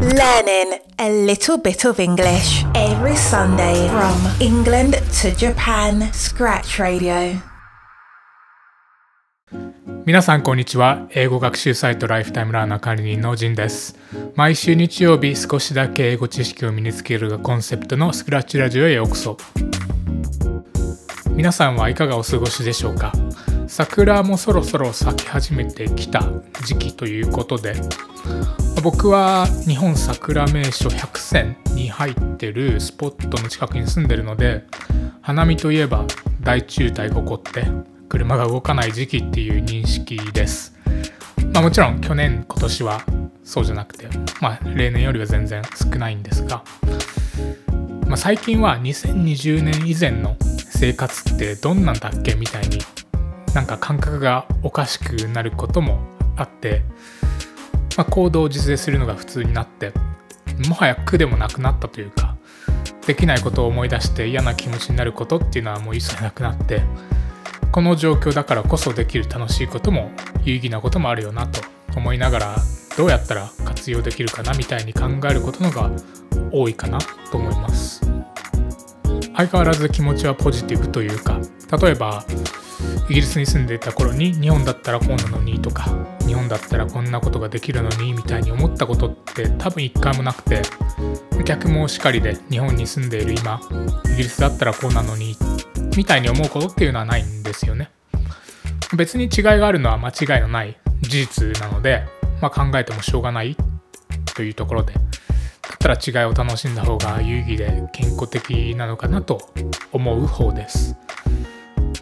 [0.00, 6.10] Learning a little bit of English every Sunday from England to Japan.
[6.12, 7.40] Scratch Radio.
[10.04, 13.96] 皆さんこんにちは英語学習サイトライフタイムラーナー管理人のジンです
[14.34, 19.36] 毎週日曜日少しだけ英語知識を身につけるがコンセプトのスクラッチラジオへようこそ
[21.30, 23.12] 皆さんはいかがお過ごしでしょうか？
[23.68, 26.20] 桜もそろそろ咲き始めてきた
[26.66, 27.74] 時期ということで
[28.84, 34.66] 僕は日本桜名所100選に入ってるスポットの近くに住んでるので
[35.22, 36.04] 花見といえば
[36.42, 37.64] 大渋滞が起こって
[38.10, 40.76] 車が動かない時期っていう認識です。
[41.54, 43.00] まあ、もちろん去年今年は
[43.42, 44.06] そうじゃなくて、
[44.42, 46.62] まあ、例年よりは全然少ないんですが、
[48.06, 52.80] まあ、最近は2020年以前の生活ってどんなんだっけみたいに
[53.54, 56.00] なんか感覚がおかしくなることも
[56.36, 56.82] あって、
[57.96, 59.92] まあ、行動を実践するのが普通になって
[60.68, 62.36] もはや苦でもなくなったというか
[63.06, 66.82] できないことを思い出して嫌な気持ちになることっていうのはもう一切なくなって
[67.72, 70.10] この状況だからこそできる楽しいことも
[70.44, 71.60] 有意義なこともあるよなと
[71.96, 72.56] 思いながら
[72.96, 75.90] どうやったら活用できるかなみたいに考えることのが
[76.52, 76.98] 多いかな
[77.30, 78.00] と思います。
[79.36, 81.40] 相変わらず気持ちはポジティブというか
[81.80, 82.24] 例えば
[83.08, 85.84] イギリスに住んでいた頃に日本だったらこうなのにとか
[86.26, 90.62] 日本だったらこんなことができるのにみたいに思ったことって多分一回もなくて
[91.44, 93.60] 逆もしかりで日本に住んでいる今
[94.06, 95.36] イギリスだったらこうなのに
[95.96, 97.90] みたいに思うことっていうのはないんですよね。
[98.96, 102.04] 別に違いがあるのは間違いのない事実なので、
[102.40, 103.56] まあ、考えてもしょうがない
[104.34, 105.00] というところでだ
[105.74, 109.50] ったら違いを楽しんだ方が有意義で健康的なのかなと
[109.92, 110.96] 思う方です。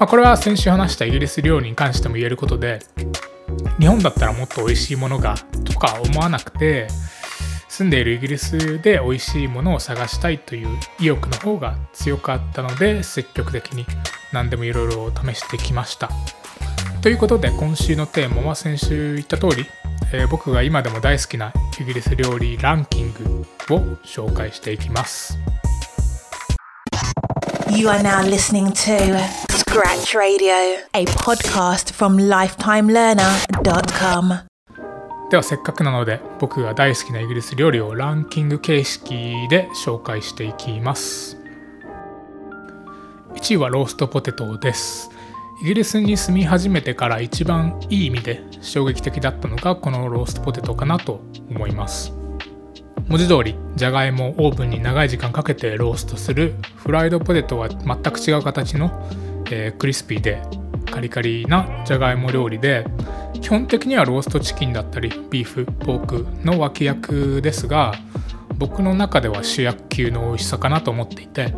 [0.00, 2.80] まあ、これは先週話したイギリス料理に関しても言えることで
[3.78, 5.34] 日本だったらもっと美味しいものが
[5.66, 6.88] とか思わなくて
[7.68, 13.84] 住んでいるイギリスで美味しいものを探したいという意欲の方が強かったので積極的に
[14.32, 16.08] 何でもいろいろ試してきました。
[17.02, 19.66] ということで今週のテーマは先週言った通り、
[20.14, 25.38] えー、僕が今でも大好きなイギリス料理ランキングを紹介していきます。
[27.70, 34.48] You are now listening to Scratch Radio, a podcast from lifetimelearner.com.
[35.30, 41.38] ではせっかくなので僕が大好きなイギリス料理をランキング形式で紹介していきます。
[43.34, 45.08] 1位はローストポテトです。
[45.62, 52.12] イギリスに住み始めてから一番いい意味で衝撃的だったのがこのローストポテトかなと思います。
[53.06, 56.56] 文字通りじゃがいもをオーブンに長い時間かけてローストする。
[56.74, 58.90] フライドポテトは全く違う形の、
[59.50, 60.42] えー、クリスピーで
[60.90, 62.84] カリカリなじゃがいも料理で
[63.40, 67.94] 基本的にはローストチキンだったりビーフポークの脇役ですが
[68.58, 71.54] 僕の中では主役級の美味しさかなと思っていて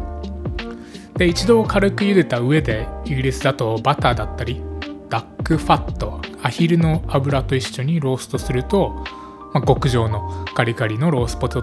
[1.17, 4.63] で一度軽く茹でた上でイギリスだとバターだったり
[5.09, 9.05] ダックファットアヒルの油と一緒にローストすると
[9.53, 11.61] まあ、極上のカリカリのロースポテ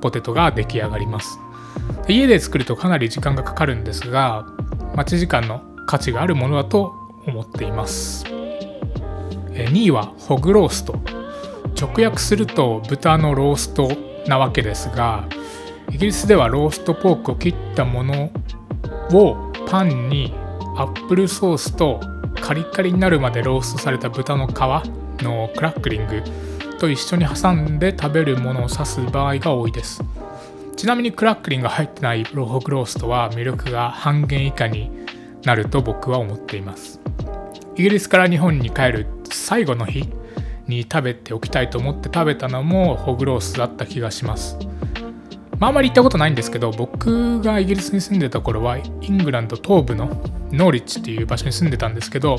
[0.00, 1.38] ポテトが出来上がります。
[2.08, 4.46] 家で作るとかなり時間がかかるんですが
[4.94, 6.94] 待ち時間の価値があるものだと
[7.26, 8.24] 思っています。
[9.52, 10.94] 2位はホグロースト。
[11.80, 13.90] 直訳すると豚のロースト
[14.26, 15.26] なわけですが
[15.90, 18.30] イギリスではローストポークを切ったもの
[19.12, 20.32] をパンに
[20.76, 22.00] アップルソースと
[22.40, 24.50] カリカリになるまでローストされた豚の皮
[25.22, 26.22] のクラックリング
[26.78, 30.02] と一緒に挟んで食べるものを指す場合が多いです。
[30.76, 34.90] ちなみにクラックリンが入ってないロホクローストは魅力が半減以下に
[35.44, 37.00] なると僕は思っています。
[37.76, 40.08] イギリスから日本に帰る最後の日
[40.66, 44.58] に食べておきたいと思って食べたのもホグロースだった気がします。
[45.58, 50.08] まあ、あまり行ったことないんですけど僕がイギリスに住んでた頃はイングランド東部の
[50.50, 52.36] ノーリッチっていう場所に住んでたんですけど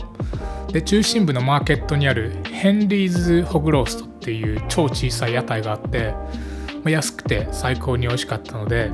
[0.74, 8.90] で中心部のマーケットにあるヘンリーズホグローストっていう超小さい屋台があって、まあ、安くて最高に美味しかったので、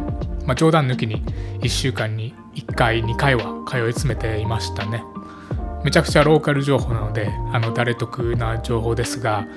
[0.46, 1.24] まあ、冗談抜きに
[1.62, 5.04] 1週間に1回2回は通い詰めていましたね。
[5.84, 9.48] めちゃくちゃローカル情報なのであの誰得な情報ですが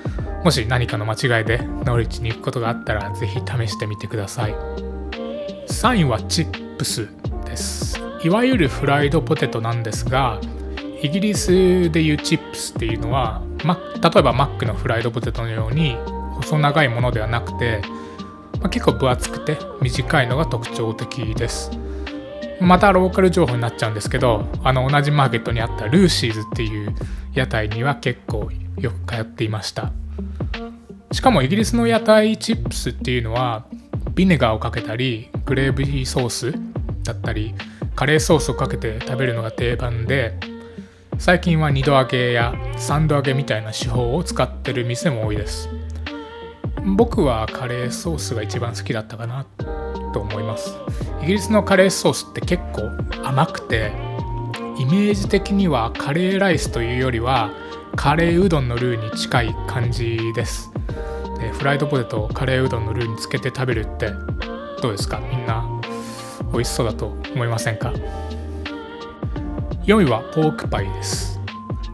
[0.45, 4.55] もし何かの間違いでノリッチに行くことがあったら是非試してみてください。
[5.67, 7.07] 3位はチップス
[7.45, 7.99] です。
[8.23, 10.39] いわゆるフライドポテトなんですが
[11.01, 15.97] イギリスでいうチップスっていうのは、ま、例えばマックのフライドポテトのように
[16.35, 17.81] 細長いものではなくて、
[18.61, 21.71] ま結構分厚くて短いのが特徴的です。
[22.61, 26.93] またローカル情報になっちゃうんですけどあの同じマーケットにあったルーシーズっていう
[27.33, 29.91] 屋台には結構よく通っていました。
[31.11, 33.65] しかもイギリスの屋台チップスっていうのは
[34.15, 36.53] ビネガーをかけたりグレービーソース
[37.03, 37.53] だったり
[37.95, 40.39] カレーソースをかけて食べるのが定番で
[41.19, 45.69] 最近は2度揚げや3度揚げみたいな手法を使ってる店も多いです。
[46.85, 49.45] 僕はカレーソースが一番好きだったかな。
[50.13, 50.77] と思います。
[51.21, 52.83] イギリスのカレーソースって結構
[53.23, 53.91] 甘くて
[54.77, 57.51] イメージ的にはカレーライスというよりは
[57.95, 60.71] カレーうどんのルーに近い感じです。
[61.39, 64.11] でフライドポテトをカレーうどんのルーにつけて食べるって
[64.81, 65.19] どうですか？
[65.19, 65.63] みんな
[66.51, 67.93] 美味しそうだと思いませんか
[69.85, 71.39] ？4位はポークパイです。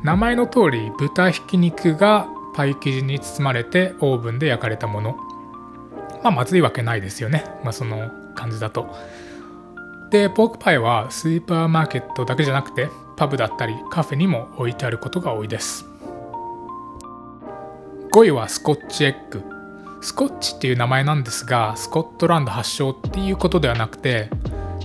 [0.04, 5.18] 名前の通り豚ひき肉がパイ生地に包まれてオーブンで焼かれたもの。
[6.24, 7.44] まあまずいわけないですよね。
[7.64, 8.96] まあその感じだと。
[10.10, 15.86] でポークパイはスーパーマーケットだけじゃなくてパブだったりカフェにも置いてあることが多いです。
[18.12, 19.44] 5位はスコッチエッグ。
[20.02, 24.30] スコッチっていう名前なんですがスコットランド発祥っていうことではなくて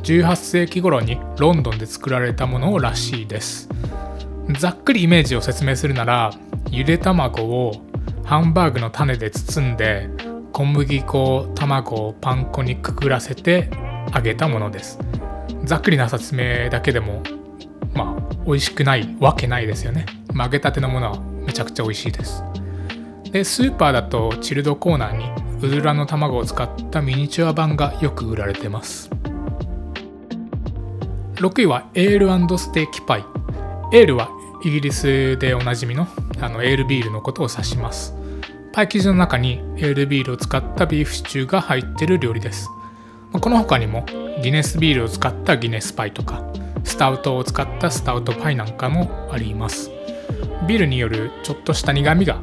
[0.03, 3.69] 18世紀頃にロンドンで作られたものらしいです。
[4.59, 6.33] ざっくりイメージを説明するなら
[6.71, 7.73] ゆで卵を
[8.25, 10.11] ハンバーグの種で包んで
[10.55, 13.69] 小麦粉卵をパン粉にくくらせて
[14.15, 15.01] 揚げたものです。
[15.65, 17.25] ざっくりな説明だけでも
[17.93, 22.45] まあ美味しくないわけないですよね、まあ、揚げたてのものはめちゃくちゃ美味しいです。
[23.33, 25.25] でスーパーだとチルドコーナーに
[25.61, 29.11] うずらの卵を使ったミニチュア版がよく売られてます。
[31.35, 33.25] 6位はエールステーキパイ。
[33.93, 34.31] エールは
[34.65, 36.07] イギリスでおなじみの
[36.41, 38.15] あのエールビールのことを指します。
[38.75, 42.69] パイ生地の中にエールビールを使ったビーフシチューが入ってる料理です。
[43.31, 44.05] この他にも
[44.43, 46.43] ギネスビールを使ったギネスパイとか
[46.83, 49.93] スタウトを使ったスタウトパイなんかもあります。
[50.67, 52.41] ビールによるちょっとした苦みが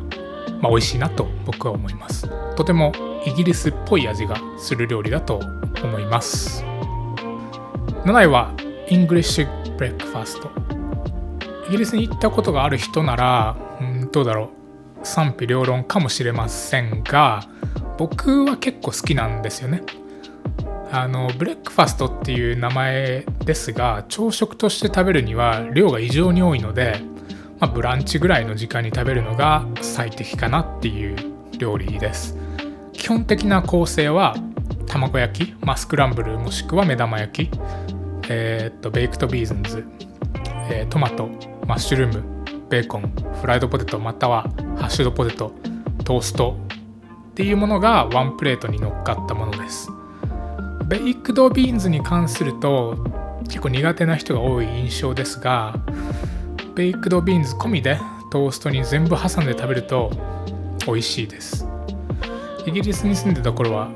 [0.62, 2.30] まあ、美味しいなと僕は思います。
[2.56, 2.94] とても
[3.25, 5.42] イギリスっぽい味がする料理だと
[5.84, 6.63] 思います。
[8.06, 8.54] 7位は
[8.88, 10.50] English breakfast。
[11.68, 14.61] イギリスに行ったことがある人ならうんどうだろう。
[15.03, 17.44] 賛否両論かもしれませんが
[17.98, 19.83] 僕は結構好きなんですよね。
[20.92, 27.01] あの breakfast っていう名前ですが朝食として食べるには量が異常に多いので
[27.62, 31.15] まあ、ブランチぐらいの時間に食べるのが最適かなっていう
[31.59, 32.36] 料理です。
[32.92, 34.36] 基本的な構成は
[34.88, 37.59] 卵焼き、まあ、スクランブルもしくは目玉焼き、
[38.30, 39.86] えー、っとベイクドビーンズ、
[40.71, 41.30] えー、トマト
[41.68, 45.53] マッシュルームベーコンフライドポテトまたはハッシュドポテト
[46.03, 46.57] トースト
[47.31, 49.89] っていうものがワンプレートに乗っかったものです。
[50.88, 52.97] ベイクドビーンズに関すると
[53.44, 55.75] 結構苦手な人が多い印象ですが
[56.75, 57.97] ベイクドビーンズ込みで
[58.31, 60.12] トーストに全部挟んで食べると
[60.85, 61.65] 美味しいです。
[62.65, 63.89] イギリスに住んでた頃は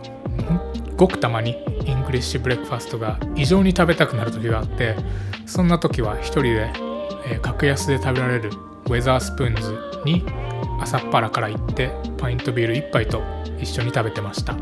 [0.98, 4.96] ごくたまにイングリッシュブレックファストが異常に食べたくなる時があって
[5.46, 6.72] そんな時は一人で、
[7.30, 8.50] え、格安で食べられる
[8.86, 10.26] ウェザースプーンズに
[10.86, 11.90] 朝っぱらから行って
[12.20, 13.24] パイントビール1杯と
[13.60, 14.54] 一緒に食べてました。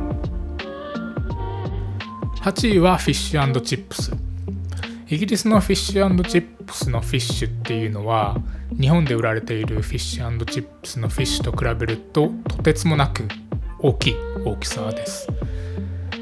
[2.42, 4.14] 8位はフィッシュチップス。
[5.10, 8.38] イギリスのフィッシュチップスのフィッシュっていうのは
[8.80, 13.28] 日本で売られているフィッシュチップスのフィッシュと比べるととてつもなく
[13.80, 14.16] 大きい
[14.46, 15.28] 大きさです。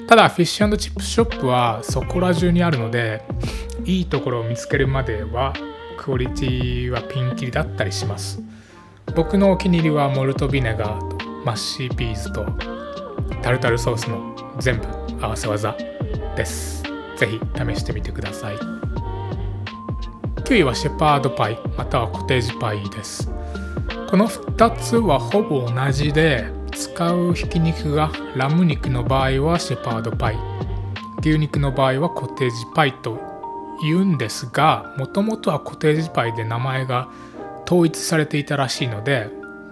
[0.08, 3.22] ただフィッシュチップスショップはそこら中にあるので
[3.86, 5.54] いいところを見つけるまでは
[6.00, 8.42] クオリティはピンキリだったりします。
[9.16, 12.46] 僕のお気に入りはモルトビネガーとマッシーピーズと
[13.42, 14.88] タルタルソースの全部
[15.22, 15.76] 合わせ技
[16.36, 16.84] です。
[17.18, 18.56] ぜひ試してみてください。
[20.46, 23.30] 9位はシェパードパイまたはコテージパイです。
[24.10, 30.38] この2つはほぼ同じで使うひき肉がラム肉の場合はシェパードパイ。
[31.20, 33.20] 牛肉の場合はコテージパイと
[33.84, 37.10] 言うんですがもともとはコテージパイで名前が
[37.72, 39.30] 統一されていたらしいので、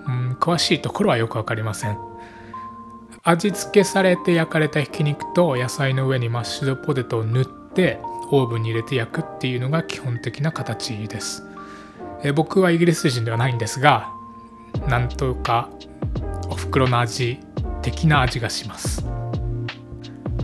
[0.08, 2.00] うん、詳しいところはよく分かりません。
[3.24, 8.00] 味付けされて焼かれたひき肉と野菜の上にマッシュドポテトを塗って
[8.32, 11.44] オーブンに入れて焼くっていうのが基本的な形です。
[12.24, 14.10] え僕はイギリス人ではないんですが
[14.88, 15.70] なんとか
[16.50, 17.40] お袋の味
[17.82, 19.06] 的な味がします。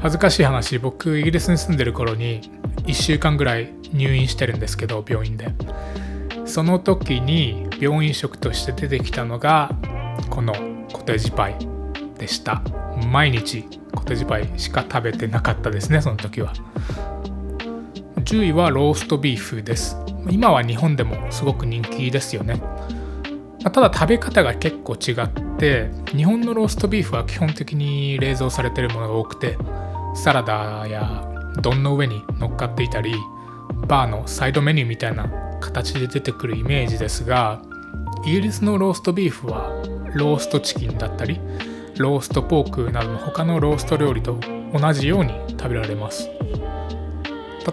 [0.01, 2.41] 恥ずかしい話僕イギリスに住んでる頃に
[2.83, 5.53] 1週間ぐらい入院してるんですけど病院で。
[6.45, 9.75] その時に病院食として出てきたのが
[10.29, 10.53] この
[10.93, 11.55] コテージパイ
[12.17, 12.61] でした。
[13.11, 16.53] 毎日コテージパイしか食べてなかったですねその時は。
[18.23, 19.97] 10位はローストビーフです。
[20.29, 22.61] 今は日本でもすごく人気ですよね。
[23.63, 29.57] ただ食べ方が結構違って日本のローストビーフは基本的に冷蔵されてるものが多くて
[30.13, 31.27] サラダや
[31.61, 33.15] 丼の上に乗っかっていたり
[33.87, 35.27] バーのサイドメニューみたいな
[35.65, 37.61] 形で出てくるイメージですが
[38.25, 39.69] イギリスのローストビーフは
[40.15, 41.39] ローストチキンだったり
[41.97, 44.39] ローストポークなどの他のロースト料理と
[44.73, 46.29] 同じように食べられます。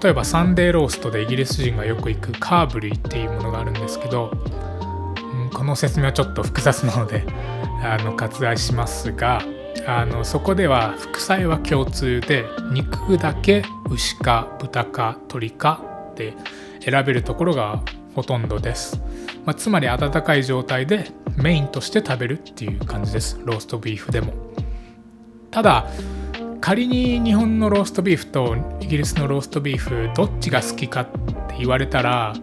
[0.02, 7.24] 例えばサンデーローストでイギリス人がよく行くカーブリーっていうものがあるんですけど、うん、この説明はちょっと複雑なので
[7.84, 9.42] あの割愛しますが
[9.86, 15.82] あのそこでは副菜は共通で肉だけ牛か豚か鶏か
[16.12, 16.34] って
[16.82, 17.82] 選べるところが
[18.14, 19.00] ほとんどです、
[19.44, 23.40] まあ、つまり温かい状態でメインとして食べるっていう感じです。
[23.44, 24.34] ローストビーフでも。
[25.50, 25.86] ただ
[26.60, 31.06] 仮に日本のローストビーフとイギリスのローストビーフどっちが好きかっ
[31.48, 32.34] て言われたら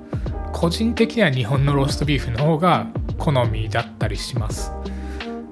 [0.51, 4.71] 個人的には日本のローストビーフの方が好みだったりします。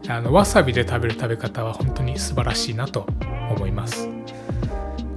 [0.10, 3.06] あのわさびで食べる食べ方は本当に素晴らしいなと
[3.52, 4.10] 思います。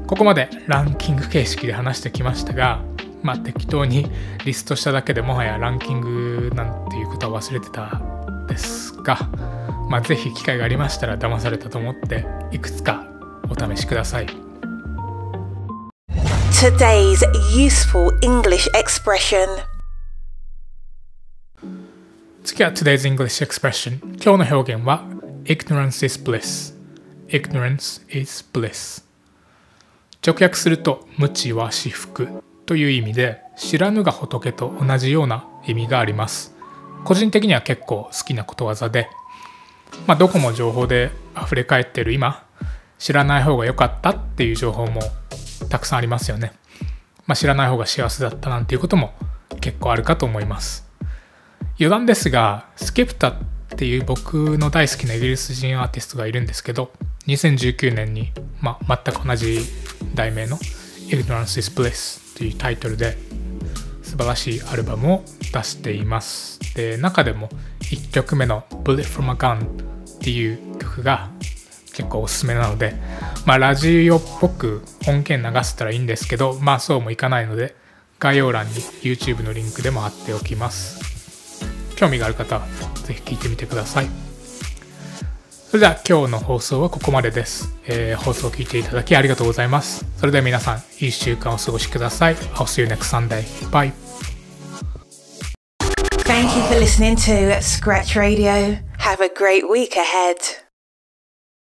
[0.07, 2.83] ここまでランキング形式で話してきましたが
[3.23, 4.11] まあ適当に
[4.45, 8.01] リストしただけでもはやランキングなんていうことは忘れてた
[8.47, 9.17] ですが
[9.89, 13.07] まあぜひ機会がありましたら騙されたと思っていくつか
[13.49, 14.27] お試しください。
[16.61, 17.25] Today's
[17.57, 19.47] useful English expression.
[22.45, 25.05] 次は Today's English Expression 今日の表現は
[25.45, 26.75] Ignorance is bliss
[27.29, 29.05] Ignorance is bliss
[30.27, 36.55] 直訳すると無知は至福という意味で知らぬが仏と同じような意味があります。
[37.05, 39.11] 個人的には結構好きなことわざで、
[40.07, 42.47] まあ、どこも情報で溢れ返ってる今
[42.97, 45.01] 知らない方が良かったっていう情報も
[45.69, 46.53] たくさんありますよね、
[47.27, 49.15] まあ、知らない方が幸せだったなんていうことも
[49.61, 50.89] 結構あるかと思います。
[51.81, 53.35] 余談ですがスケプタっ
[53.71, 56.93] ていう僕の大好きなイギリス人アーティストがいるんですけど
[57.27, 59.59] 2019年に、まあ、全く同じ
[60.15, 60.57] 題名の
[61.11, 63.19] Ignorance is Bliss というタイトルで
[64.03, 66.59] 素晴らしいアルバムを出しています。
[66.75, 67.49] で中でも
[67.81, 71.31] 1曲目の Bullet from a Gun っていう曲が
[71.93, 72.95] 結構おすすめなので
[73.45, 77.75] まあラジオっぽく音源流せたらいいんですけどまあそうもいかないので
[78.19, 81.11] 概要欄に YouTube のリンクでも貼っておきます。
[81.97, 82.67] 興味がある方は
[83.05, 84.30] ぜひ聞いてみてください。
[85.71, 93.93] それでは今日の放送はここまでです、えー、放送を聞いていただきありがとうございますそれでは皆さんいい週間をお過ごしください I'll see you next Sunday bye
[96.25, 98.79] Thank you for listening to Scratch Radio.
[98.99, 100.39] Have a great week ahead.